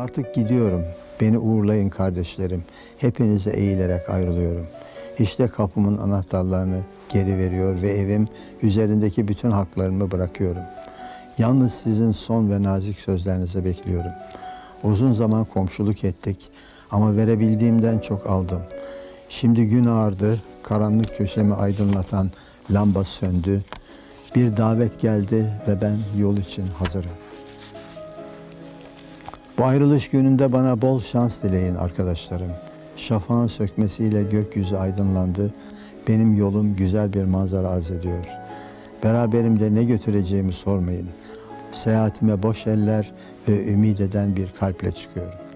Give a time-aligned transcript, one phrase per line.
[0.00, 0.84] Artık gidiyorum.
[1.20, 2.64] Beni uğurlayın kardeşlerim.
[2.98, 4.66] Hepinize eğilerek ayrılıyorum.
[5.18, 8.26] İşte kapımın anahtarlarını geri veriyor ve evim
[8.62, 10.62] üzerindeki bütün haklarımı bırakıyorum.
[11.38, 14.12] Yalnız sizin son ve nazik sözlerinizi bekliyorum.
[14.82, 16.50] Uzun zaman komşuluk ettik
[16.90, 18.62] ama verebildiğimden çok aldım.
[19.28, 22.30] Şimdi gün ağardı, karanlık köşemi aydınlatan
[22.70, 23.62] lamba söndü.
[24.34, 27.10] Bir davet geldi ve ben yol için hazırım.
[29.60, 32.50] Bu ayrılış gününde bana bol şans dileyin arkadaşlarım.
[32.96, 35.54] Şafağın sökmesiyle gökyüzü aydınlandı.
[36.08, 38.24] Benim yolum güzel bir manzara arz ediyor.
[39.04, 41.08] Beraberimde ne götüreceğimi sormayın.
[41.72, 43.12] Seyahatime boş eller
[43.48, 45.49] ve ümit eden bir kalple çıkıyorum.